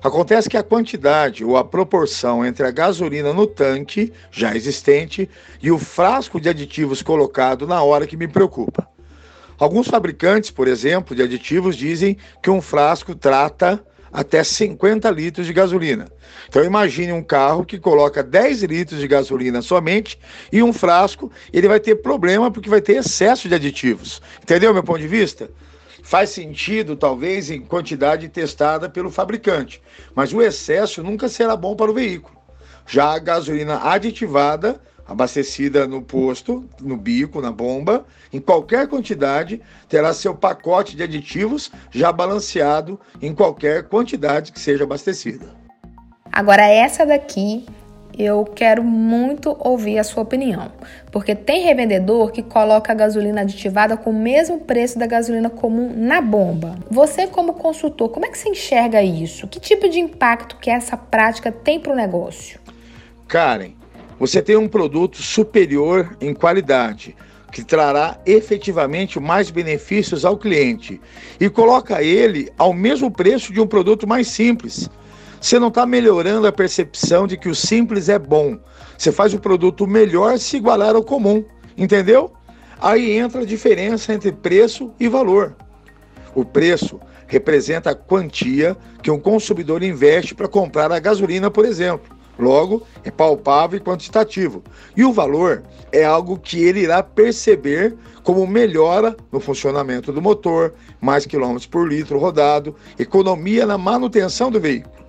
Acontece 0.00 0.48
que 0.48 0.56
a 0.56 0.62
quantidade 0.62 1.44
ou 1.44 1.56
a 1.56 1.64
proporção 1.64 2.44
entre 2.44 2.64
a 2.64 2.70
gasolina 2.70 3.32
no 3.32 3.46
tanque 3.48 4.12
já 4.30 4.54
existente 4.54 5.28
e 5.60 5.72
o 5.72 5.78
frasco 5.78 6.40
de 6.40 6.48
aditivos 6.48 7.02
colocado 7.02 7.66
na 7.66 7.82
hora 7.82 8.06
que 8.06 8.16
me 8.16 8.28
preocupa. 8.28 8.88
Alguns 9.58 9.88
fabricantes, 9.88 10.50
por 10.50 10.68
exemplo, 10.68 11.16
de 11.16 11.22
aditivos 11.22 11.76
dizem 11.76 12.16
que 12.40 12.50
um 12.50 12.60
frasco 12.60 13.14
trata 13.14 13.84
até 14.12 14.44
50 14.44 15.10
litros 15.10 15.46
de 15.46 15.52
gasolina. 15.52 16.06
Então 16.48 16.64
imagine 16.64 17.12
um 17.12 17.22
carro 17.22 17.64
que 17.64 17.78
coloca 17.78 18.22
10 18.22 18.62
litros 18.64 19.00
de 19.00 19.08
gasolina 19.08 19.62
somente 19.62 20.18
e 20.52 20.62
um 20.62 20.72
frasco, 20.72 21.30
ele 21.52 21.66
vai 21.66 21.80
ter 21.80 21.96
problema 21.96 22.50
porque 22.50 22.68
vai 22.70 22.80
ter 22.80 22.96
excesso 22.96 23.48
de 23.48 23.54
aditivos. 23.54 24.20
Entendeu 24.42 24.72
meu 24.72 24.82
ponto 24.84 25.00
de 25.00 25.08
vista? 25.08 25.50
Faz 26.02 26.30
sentido, 26.30 26.96
talvez, 26.96 27.50
em 27.50 27.60
quantidade 27.60 28.28
testada 28.28 28.88
pelo 28.88 29.10
fabricante, 29.10 29.80
mas 30.14 30.32
o 30.32 30.42
excesso 30.42 31.02
nunca 31.02 31.28
será 31.28 31.56
bom 31.56 31.74
para 31.74 31.90
o 31.90 31.94
veículo. 31.94 32.36
Já 32.86 33.14
a 33.14 33.18
gasolina 33.18 33.80
aditivada 33.88 34.80
abastecida 35.06 35.86
no 35.86 36.02
posto, 36.02 36.68
no 36.80 36.96
bico, 36.96 37.40
na 37.40 37.52
bomba, 37.52 38.04
em 38.32 38.40
qualquer 38.40 38.88
quantidade, 38.88 39.60
terá 39.88 40.12
seu 40.12 40.34
pacote 40.34 40.96
de 40.96 41.02
aditivos 41.02 41.70
já 41.90 42.12
balanceado 42.12 42.98
em 43.20 43.34
qualquer 43.34 43.84
quantidade 43.84 44.52
que 44.52 44.60
seja 44.60 44.84
abastecida. 44.84 45.46
Agora, 46.32 46.66
essa 46.66 47.04
daqui 47.04 47.66
eu 48.18 48.44
quero 48.44 48.82
muito 48.82 49.56
ouvir 49.58 49.98
a 49.98 50.04
sua 50.04 50.22
opinião, 50.22 50.70
porque 51.10 51.34
tem 51.34 51.62
revendedor 51.62 52.30
que 52.30 52.42
coloca 52.42 52.92
a 52.92 52.94
gasolina 52.94 53.42
aditivada 53.42 53.96
com 53.96 54.10
o 54.10 54.14
mesmo 54.14 54.60
preço 54.60 54.98
da 54.98 55.06
gasolina 55.06 55.48
comum 55.50 55.92
na 55.94 56.20
bomba. 56.20 56.76
Você, 56.90 57.26
como 57.26 57.54
consultor, 57.54 58.08
como 58.10 58.26
é 58.26 58.28
que 58.28 58.38
você 58.38 58.48
enxerga 58.48 59.02
isso? 59.02 59.46
Que 59.48 59.58
tipo 59.58 59.88
de 59.88 59.98
impacto 59.98 60.56
que 60.56 60.70
essa 60.70 60.96
prática 60.96 61.50
tem 61.50 61.80
para 61.80 61.92
o 61.92 61.96
negócio? 61.96 62.60
Karen, 63.26 63.72
você 64.18 64.42
tem 64.42 64.56
um 64.56 64.68
produto 64.68 65.22
superior 65.22 66.16
em 66.20 66.34
qualidade, 66.34 67.16
que 67.50 67.62
trará 67.62 68.18
efetivamente 68.24 69.20
mais 69.20 69.50
benefícios 69.50 70.24
ao 70.24 70.38
cliente 70.38 71.00
e 71.38 71.50
coloca 71.50 72.02
ele 72.02 72.50
ao 72.56 72.72
mesmo 72.72 73.10
preço 73.10 73.52
de 73.52 73.60
um 73.60 73.66
produto 73.66 74.08
mais 74.08 74.28
simples. 74.28 74.88
Você 75.42 75.58
não 75.58 75.68
está 75.68 75.84
melhorando 75.84 76.46
a 76.46 76.52
percepção 76.52 77.26
de 77.26 77.36
que 77.36 77.48
o 77.48 77.54
simples 77.54 78.08
é 78.08 78.16
bom. 78.16 78.56
Você 78.96 79.10
faz 79.10 79.34
o 79.34 79.40
produto 79.40 79.88
melhor 79.88 80.38
se 80.38 80.56
igualar 80.56 80.94
ao 80.94 81.02
comum, 81.02 81.44
entendeu? 81.76 82.32
Aí 82.80 83.18
entra 83.18 83.42
a 83.42 83.44
diferença 83.44 84.14
entre 84.14 84.30
preço 84.30 84.92
e 85.00 85.08
valor. 85.08 85.56
O 86.32 86.44
preço 86.44 87.00
representa 87.26 87.90
a 87.90 87.94
quantia 87.94 88.76
que 89.02 89.10
um 89.10 89.18
consumidor 89.18 89.82
investe 89.82 90.32
para 90.32 90.46
comprar 90.46 90.92
a 90.92 91.00
gasolina, 91.00 91.50
por 91.50 91.64
exemplo. 91.64 92.16
Logo, 92.38 92.86
é 93.02 93.10
palpável 93.10 93.78
e 93.78 93.82
quantitativo. 93.82 94.62
E 94.96 95.04
o 95.04 95.12
valor 95.12 95.64
é 95.90 96.04
algo 96.04 96.38
que 96.38 96.62
ele 96.62 96.82
irá 96.82 97.02
perceber 97.02 97.96
como 98.22 98.46
melhora 98.46 99.16
no 99.32 99.40
funcionamento 99.40 100.12
do 100.12 100.22
motor, 100.22 100.72
mais 101.00 101.26
quilômetros 101.26 101.66
por 101.66 101.88
litro 101.88 102.16
rodado, 102.16 102.76
economia 102.96 103.66
na 103.66 103.76
manutenção 103.76 104.48
do 104.48 104.60
veículo. 104.60 105.01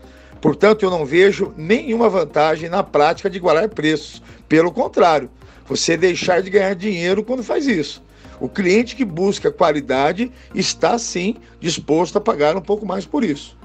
Portanto, 0.44 0.84
eu 0.84 0.92
não 0.92 1.06
vejo 1.06 1.54
nenhuma 1.56 2.10
vantagem 2.10 2.68
na 2.68 2.84
prática 2.84 3.30
de 3.30 3.38
igualar 3.38 3.70
preços. 3.70 4.22
Pelo 4.50 4.74
contrário, 4.74 5.30
você 5.66 5.96
deixar 5.96 6.42
de 6.42 6.50
ganhar 6.50 6.76
dinheiro 6.76 7.24
quando 7.24 7.42
faz 7.42 7.66
isso. 7.66 8.04
O 8.42 8.50
cliente 8.50 8.94
que 8.94 9.06
busca 9.06 9.50
qualidade 9.50 10.30
está 10.54 10.98
sim 10.98 11.38
disposto 11.62 12.18
a 12.18 12.22
pagar 12.22 12.58
um 12.58 12.62
pouco 12.62 12.86
mais 12.86 13.06
por 13.06 13.24
isso. 13.24 13.58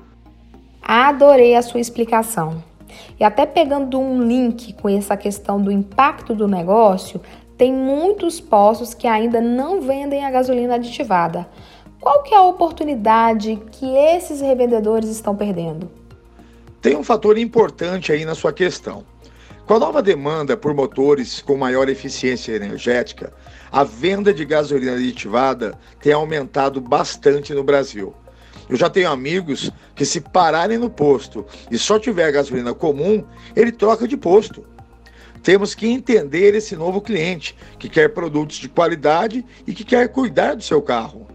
Adorei 0.80 1.56
a 1.56 1.62
sua 1.62 1.80
explicação. 1.80 2.62
E 3.18 3.24
até 3.24 3.44
pegando 3.44 3.98
um 3.98 4.22
link 4.22 4.72
com 4.74 4.88
essa 4.88 5.16
questão 5.16 5.60
do 5.60 5.72
impacto 5.72 6.32
do 6.32 6.46
negócio, 6.46 7.20
tem 7.56 7.72
muitos 7.72 8.38
postos 8.38 8.94
que 8.94 9.08
ainda 9.08 9.40
não 9.40 9.80
vendem 9.80 10.24
a 10.24 10.30
gasolina 10.30 10.76
aditivada. 10.76 11.48
qual 12.00 12.22
que 12.22 12.32
é 12.32 12.36
a 12.36 12.42
oportunidade 12.42 13.60
que 13.72 13.84
esses 13.96 14.40
revendedores 14.40 15.10
estão 15.10 15.34
perdendo? 15.34 15.97
Tem 16.80 16.96
um 16.96 17.02
fator 17.02 17.36
importante 17.36 18.12
aí 18.12 18.24
na 18.24 18.36
sua 18.36 18.52
questão. 18.52 19.04
Com 19.66 19.74
a 19.74 19.78
nova 19.80 20.00
demanda 20.00 20.56
por 20.56 20.72
motores 20.72 21.42
com 21.42 21.56
maior 21.56 21.88
eficiência 21.88 22.52
energética, 22.52 23.32
a 23.70 23.82
venda 23.82 24.32
de 24.32 24.44
gasolina 24.44 24.92
aditivada 24.92 25.78
tem 26.00 26.12
aumentado 26.12 26.80
bastante 26.80 27.52
no 27.52 27.64
Brasil. 27.64 28.14
Eu 28.68 28.76
já 28.76 28.88
tenho 28.88 29.10
amigos 29.10 29.70
que, 29.94 30.04
se 30.04 30.20
pararem 30.20 30.78
no 30.78 30.88
posto 30.88 31.44
e 31.70 31.76
só 31.76 31.98
tiver 31.98 32.30
gasolina 32.30 32.72
comum, 32.72 33.24
ele 33.56 33.72
troca 33.72 34.06
de 34.06 34.16
posto. 34.16 34.64
Temos 35.42 35.74
que 35.74 35.86
entender 35.86 36.54
esse 36.54 36.76
novo 36.76 37.00
cliente 37.00 37.56
que 37.78 37.88
quer 37.88 38.14
produtos 38.14 38.56
de 38.56 38.68
qualidade 38.68 39.44
e 39.66 39.74
que 39.74 39.84
quer 39.84 40.08
cuidar 40.08 40.54
do 40.54 40.62
seu 40.62 40.80
carro. 40.80 41.27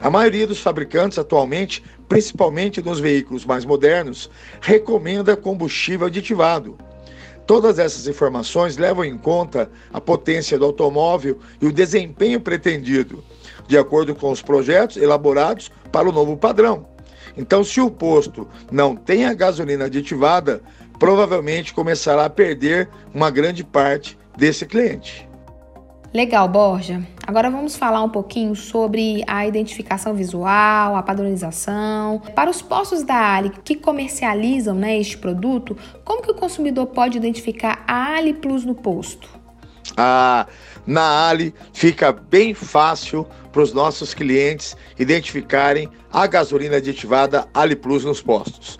A 0.00 0.10
maioria 0.10 0.46
dos 0.46 0.60
fabricantes 0.60 1.18
atualmente, 1.18 1.82
principalmente 2.08 2.82
nos 2.82 3.00
veículos 3.00 3.44
mais 3.44 3.64
modernos, 3.64 4.30
recomenda 4.60 5.36
combustível 5.36 6.06
aditivado. 6.06 6.76
Todas 7.46 7.78
essas 7.78 8.06
informações 8.06 8.76
levam 8.76 9.04
em 9.04 9.18
conta 9.18 9.70
a 9.92 10.00
potência 10.00 10.58
do 10.58 10.64
automóvel 10.64 11.38
e 11.60 11.66
o 11.66 11.72
desempenho 11.72 12.40
pretendido, 12.40 13.22
de 13.68 13.76
acordo 13.76 14.14
com 14.14 14.30
os 14.30 14.40
projetos 14.40 14.96
elaborados 14.96 15.70
para 15.92 16.08
o 16.08 16.12
novo 16.12 16.36
padrão. 16.36 16.86
Então, 17.36 17.62
se 17.62 17.80
o 17.80 17.90
posto 17.90 18.48
não 18.70 18.96
tem 18.96 19.26
a 19.26 19.34
gasolina 19.34 19.86
aditivada, 19.86 20.62
provavelmente 20.98 21.74
começará 21.74 22.24
a 22.24 22.30
perder 22.30 22.88
uma 23.12 23.30
grande 23.30 23.62
parte 23.62 24.18
desse 24.36 24.64
cliente. 24.64 25.28
Legal, 26.14 26.46
Borja. 26.46 27.04
Agora 27.26 27.50
vamos 27.50 27.74
falar 27.74 28.00
um 28.00 28.08
pouquinho 28.08 28.54
sobre 28.54 29.24
a 29.26 29.48
identificação 29.48 30.14
visual, 30.14 30.94
a 30.94 31.02
padronização. 31.02 32.22
Para 32.36 32.48
os 32.48 32.62
postos 32.62 33.02
da 33.02 33.34
Ali 33.34 33.50
que 33.64 33.74
comercializam 33.74 34.76
né, 34.76 34.96
este 34.96 35.18
produto, 35.18 35.76
como 36.04 36.22
que 36.22 36.30
o 36.30 36.34
consumidor 36.34 36.86
pode 36.86 37.18
identificar 37.18 37.82
a 37.84 38.14
Ali 38.14 38.32
Plus 38.32 38.64
no 38.64 38.76
posto? 38.76 39.28
Ah, 39.96 40.46
na 40.86 41.28
Ali 41.28 41.52
fica 41.72 42.12
bem 42.12 42.54
fácil 42.54 43.26
para 43.50 43.62
os 43.62 43.72
nossos 43.72 44.14
clientes 44.14 44.76
identificarem 44.96 45.88
a 46.12 46.28
gasolina 46.28 46.76
aditivada 46.76 47.48
Ali 47.52 47.74
Plus 47.74 48.04
nos 48.04 48.22
postos. 48.22 48.78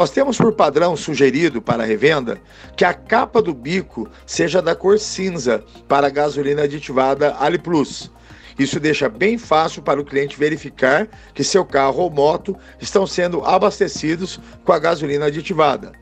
Nós 0.00 0.08
temos 0.08 0.38
por 0.38 0.54
padrão 0.54 0.96
sugerido 0.96 1.60
para 1.60 1.84
revenda 1.84 2.38
que 2.74 2.86
a 2.86 2.94
capa 2.94 3.42
do 3.42 3.52
bico 3.52 4.08
seja 4.24 4.62
da 4.62 4.74
cor 4.74 4.98
cinza 4.98 5.62
para 5.86 6.06
a 6.06 6.10
gasolina 6.10 6.62
aditivada 6.62 7.36
Ali 7.38 7.58
Plus. 7.58 8.10
Isso 8.58 8.80
deixa 8.80 9.10
bem 9.10 9.36
fácil 9.36 9.82
para 9.82 10.00
o 10.00 10.04
cliente 10.04 10.38
verificar 10.38 11.06
que 11.34 11.44
seu 11.44 11.66
carro 11.66 12.04
ou 12.04 12.10
moto 12.10 12.56
estão 12.80 13.06
sendo 13.06 13.44
abastecidos 13.44 14.40
com 14.64 14.72
a 14.72 14.78
gasolina 14.78 15.26
aditivada. 15.26 15.92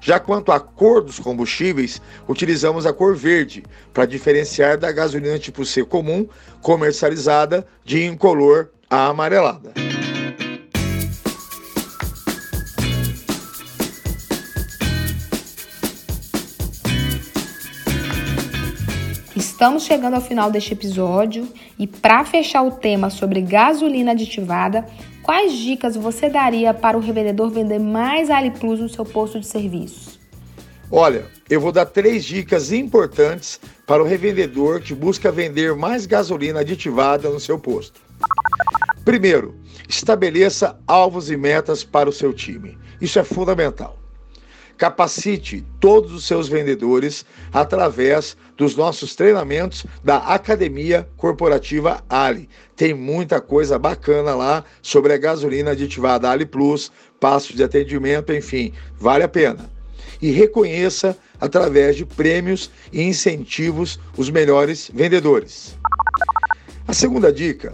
Já 0.00 0.18
quanto 0.18 0.50
à 0.50 0.58
cor 0.58 1.00
dos 1.00 1.20
combustíveis, 1.20 2.02
utilizamos 2.26 2.84
a 2.84 2.92
cor 2.92 3.14
verde 3.14 3.62
para 3.94 4.06
diferenciar 4.06 4.76
da 4.76 4.90
gasolina 4.90 5.38
tipo 5.38 5.64
C 5.64 5.84
comum 5.84 6.26
comercializada 6.60 7.64
de 7.84 8.04
incolor 8.04 8.70
a 8.90 9.06
amarelada. 9.06 9.85
Estamos 19.56 19.84
chegando 19.84 20.12
ao 20.12 20.20
final 20.20 20.50
deste 20.50 20.74
episódio 20.74 21.48
e 21.78 21.86
para 21.86 22.22
fechar 22.26 22.60
o 22.60 22.72
tema 22.72 23.08
sobre 23.08 23.40
gasolina 23.40 24.10
aditivada, 24.12 24.86
quais 25.22 25.54
dicas 25.54 25.96
você 25.96 26.28
daria 26.28 26.74
para 26.74 26.94
o 26.94 27.00
revendedor 27.00 27.48
vender 27.48 27.78
mais 27.78 28.28
Ali 28.28 28.50
Plus 28.50 28.80
no 28.80 28.88
seu 28.90 29.02
posto 29.02 29.40
de 29.40 29.46
serviço? 29.46 30.20
Olha, 30.92 31.24
eu 31.48 31.58
vou 31.58 31.72
dar 31.72 31.86
três 31.86 32.22
dicas 32.22 32.70
importantes 32.70 33.58
para 33.86 34.02
o 34.02 34.06
revendedor 34.06 34.82
que 34.82 34.94
busca 34.94 35.32
vender 35.32 35.74
mais 35.74 36.04
gasolina 36.04 36.60
aditivada 36.60 37.30
no 37.30 37.40
seu 37.40 37.58
posto. 37.58 37.98
Primeiro, 39.06 39.54
estabeleça 39.88 40.78
alvos 40.86 41.30
e 41.30 41.36
metas 41.38 41.82
para 41.82 42.10
o 42.10 42.12
seu 42.12 42.34
time. 42.34 42.76
Isso 43.00 43.18
é 43.18 43.24
fundamental. 43.24 44.05
Capacite 44.76 45.64
todos 45.80 46.12
os 46.12 46.26
seus 46.26 46.48
vendedores 46.48 47.24
através 47.52 48.36
dos 48.56 48.76
nossos 48.76 49.14
treinamentos 49.14 49.86
da 50.04 50.18
Academia 50.18 51.08
Corporativa 51.16 52.04
Ali. 52.08 52.48
Tem 52.74 52.92
muita 52.92 53.40
coisa 53.40 53.78
bacana 53.78 54.34
lá 54.34 54.64
sobre 54.82 55.14
a 55.14 55.16
gasolina 55.16 55.70
aditivada 55.70 56.30
Ali 56.30 56.44
Plus, 56.44 56.92
passos 57.18 57.56
de 57.56 57.64
atendimento, 57.64 58.32
enfim, 58.32 58.72
vale 58.98 59.24
a 59.24 59.28
pena. 59.28 59.70
E 60.20 60.30
reconheça 60.30 61.16
através 61.40 61.96
de 61.96 62.04
prêmios 62.04 62.70
e 62.92 63.02
incentivos 63.02 63.98
os 64.16 64.30
melhores 64.30 64.90
vendedores. 64.92 65.76
A 66.86 66.92
segunda 66.92 67.32
dica 67.32 67.72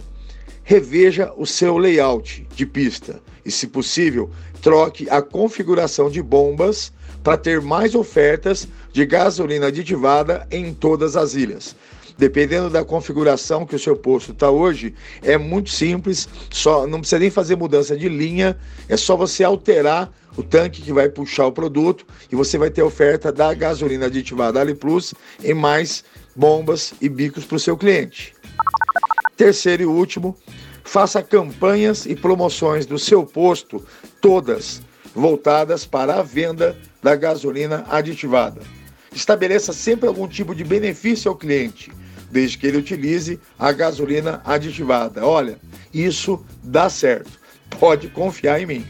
reveja 0.63 1.33
o 1.35 1.45
seu 1.45 1.77
layout 1.77 2.47
de 2.55 2.65
pista 2.65 3.21
e, 3.45 3.51
se 3.51 3.67
possível, 3.67 4.29
troque 4.61 5.09
a 5.09 5.21
configuração 5.21 6.09
de 6.09 6.21
bombas 6.21 6.91
para 7.23 7.37
ter 7.37 7.61
mais 7.61 7.95
ofertas 7.95 8.67
de 8.91 9.05
gasolina 9.05 9.67
aditivada 9.67 10.47
em 10.51 10.73
todas 10.73 11.15
as 11.15 11.33
ilhas. 11.33 11.75
Dependendo 12.17 12.69
da 12.69 12.85
configuração 12.85 13.65
que 13.65 13.75
o 13.75 13.79
seu 13.79 13.95
posto 13.95 14.33
está 14.33 14.49
hoje, 14.49 14.93
é 15.23 15.37
muito 15.37 15.71
simples, 15.71 16.29
só 16.51 16.85
não 16.85 16.99
precisa 16.99 17.19
nem 17.19 17.31
fazer 17.31 17.55
mudança 17.55 17.97
de 17.97 18.07
linha, 18.07 18.57
é 18.87 18.95
só 18.95 19.17
você 19.17 19.43
alterar 19.43 20.11
o 20.37 20.43
tanque 20.43 20.81
que 20.81 20.93
vai 20.93 21.09
puxar 21.09 21.47
o 21.47 21.51
produto 21.51 22.05
e 22.31 22.35
você 22.35 22.57
vai 22.57 22.69
ter 22.69 22.83
oferta 22.83 23.31
da 23.31 23.53
gasolina 23.53 24.07
aditivada 24.07 24.59
Ali 24.59 24.75
Plus 24.75 25.13
em 25.43 25.53
mais 25.53 26.03
bombas 26.35 26.93
e 27.01 27.09
bicos 27.09 27.45
para 27.45 27.55
o 27.55 27.59
seu 27.59 27.77
cliente. 27.77 28.33
Terceiro 29.35 29.83
e 29.83 29.85
último, 29.85 30.37
faça 30.83 31.23
campanhas 31.23 32.05
e 32.05 32.15
promoções 32.15 32.85
do 32.85 32.99
seu 32.99 33.25
posto, 33.25 33.83
todas 34.21 34.81
voltadas 35.15 35.85
para 35.85 36.15
a 36.15 36.23
venda 36.23 36.75
da 37.01 37.15
gasolina 37.15 37.85
aditivada. 37.89 38.61
Estabeleça 39.13 39.71
sempre 39.73 40.07
algum 40.07 40.27
tipo 40.27 40.55
de 40.55 40.63
benefício 40.63 41.29
ao 41.29 41.37
cliente, 41.37 41.91
desde 42.31 42.57
que 42.57 42.65
ele 42.65 42.77
utilize 42.77 43.39
a 43.59 43.71
gasolina 43.71 44.41
aditivada. 44.43 45.25
Olha, 45.25 45.59
isso 45.93 46.43
dá 46.63 46.89
certo. 46.89 47.31
Pode 47.79 48.07
confiar 48.09 48.59
em 48.59 48.65
mim. 48.65 48.85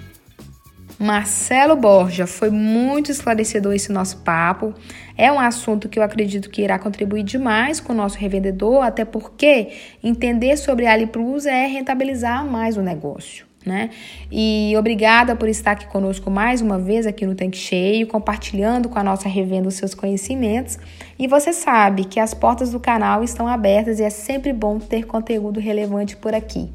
Marcelo 1.04 1.76
Borja, 1.76 2.26
foi 2.26 2.50
muito 2.50 3.12
esclarecedor 3.12 3.74
esse 3.74 3.92
nosso 3.92 4.20
papo. 4.20 4.74
É 5.18 5.30
um 5.30 5.38
assunto 5.38 5.90
que 5.90 6.00
eu 6.00 6.04
acredito 6.04 6.50
que 6.50 6.62
irá 6.62 6.80
contribuir 6.80 7.24
demais 7.24 7.82
com 7.82 7.92
o 7.92 7.96
nosso 7.96 8.18
revendedor, 8.18 8.82
até 8.82 9.04
porque 9.04 9.72
entender 10.02 10.56
sobre 10.56 10.88
Ali 10.88 11.06
Plus 11.06 11.46
é 11.46 11.68
rentabilizar 11.68 12.46
mais 12.46 12.78
o 12.78 12.82
negócio. 12.82 13.46
Né? 13.66 13.90
E 14.32 14.74
obrigada 14.78 15.36
por 15.36 15.50
estar 15.50 15.72
aqui 15.72 15.88
conosco 15.88 16.32
mais 16.32 16.62
uma 16.62 16.80
vez 16.80 17.06
aqui 17.06 17.26
no 17.26 17.36
Tanque 17.36 17.58
Cheio, 17.58 18.08
compartilhando 18.08 18.88
com 18.88 18.98
a 18.98 19.04
nossa 19.04 19.28
revenda 19.28 19.68
os 19.68 19.76
seus 19.76 19.94
conhecimentos. 19.94 20.80
E 21.20 21.28
você 21.28 21.52
sabe 21.52 22.06
que 22.06 22.18
as 22.18 22.34
portas 22.34 22.72
do 22.72 22.80
canal 22.80 23.26
estão 23.26 23.46
abertas 23.46 24.00
e 24.00 24.04
é 24.04 24.10
sempre 24.10 24.54
bom 24.54 24.80
ter 24.80 25.06
conteúdo 25.06 25.60
relevante 25.60 26.16
por 26.16 26.34
aqui. 26.34 26.70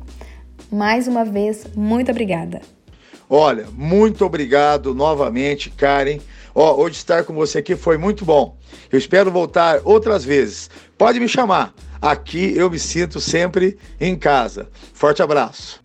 Mais 0.70 1.08
uma 1.08 1.24
vez, 1.24 1.66
muito 1.74 2.10
obrigada. 2.10 2.60
Olha, 3.30 3.66
muito 3.76 4.24
obrigado 4.24 4.94
novamente, 4.94 5.70
Karen. 5.70 6.18
Ó, 6.54 6.76
hoje 6.76 6.96
estar 6.96 7.24
com 7.24 7.34
você 7.34 7.58
aqui 7.58 7.76
foi 7.76 7.98
muito 7.98 8.24
bom. 8.24 8.56
Eu 8.90 8.98
espero 8.98 9.30
voltar 9.30 9.80
outras 9.84 10.24
vezes. 10.24 10.70
Pode 10.96 11.20
me 11.20 11.28
chamar. 11.28 11.74
Aqui 12.00 12.54
eu 12.56 12.70
me 12.70 12.78
sinto 12.78 13.20
sempre 13.20 13.76
em 14.00 14.16
casa. 14.16 14.68
Forte 14.94 15.22
abraço. 15.22 15.80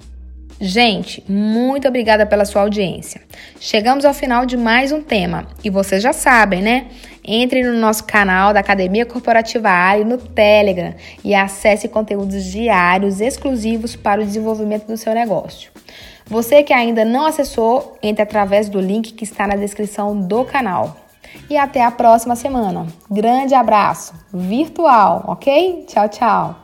Gente, 0.62 1.24
muito 1.28 1.88
obrigada 1.88 2.26
pela 2.26 2.46
sua 2.46 2.62
audiência. 2.62 3.22
Chegamos 3.60 4.06
ao 4.06 4.14
final 4.14 4.46
de 4.46 4.56
mais 4.56 4.92
um 4.94 5.02
tema 5.02 5.48
e 5.64 5.70
vocês 5.70 6.02
já 6.02 6.14
sabem, 6.14 6.62
né? 6.62 6.88
Entre 7.26 7.64
no 7.64 7.78
nosso 7.78 8.06
canal 8.06 8.54
da 8.54 8.62
Academia 8.62 9.06
Corporativa 9.06 9.70
Ali 9.70 10.06
no 10.06 10.18
Telegram 10.18 10.94
e 11.24 11.36
acesse 11.36 11.90
conteúdos 11.90 12.46
diários 12.46 13.20
exclusivos 13.20 13.96
para 13.96 14.22
o 14.22 14.26
desenvolvimento 14.26 14.88
do 14.88 14.96
seu 14.96 15.14
negócio. 15.14 15.70
Você 16.34 16.64
que 16.64 16.74
ainda 16.74 17.06
não 17.06 17.28
acessou, 17.28 17.96
entre 18.02 18.24
através 18.24 18.68
do 18.68 18.82
link 18.82 19.14
que 19.14 19.24
está 19.24 19.46
na 19.46 19.56
descrição 19.56 20.20
do 20.20 20.44
canal. 20.44 20.98
E 21.48 21.56
até 21.56 21.86
a 21.86 21.92
próxima 21.92 22.36
semana. 22.36 22.88
Grande 23.08 23.54
abraço 23.54 24.16
virtual, 24.34 25.26
ok? 25.28 25.86
Tchau, 25.88 26.10
tchau. 26.10 26.56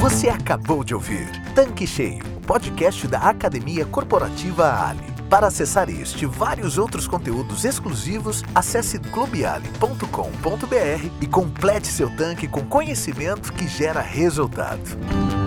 Você 0.00 0.28
acabou 0.28 0.82
de 0.82 0.96
ouvir 0.96 1.30
Tanque 1.54 1.86
Cheio, 1.86 2.24
podcast 2.44 3.06
da 3.06 3.20
Academia 3.20 3.86
Corporativa 3.86 4.88
Ali. 4.88 5.06
Para 5.30 5.46
acessar 5.46 5.88
este 5.88 6.24
e 6.24 6.26
vários 6.26 6.76
outros 6.76 7.06
conteúdos 7.06 7.64
exclusivos, 7.64 8.42
acesse 8.52 8.98
clubeali.com.br 8.98 11.10
e 11.20 11.26
complete 11.28 11.86
seu 11.86 12.10
tanque 12.16 12.48
com 12.48 12.66
conhecimento 12.66 13.52
que 13.52 13.68
gera 13.68 14.00
resultado. 14.00 15.45